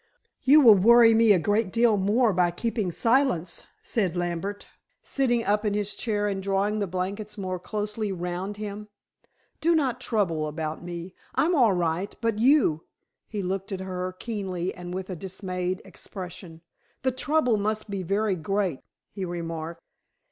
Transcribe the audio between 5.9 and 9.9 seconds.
chair and drawing the blankets more closely round him. "Do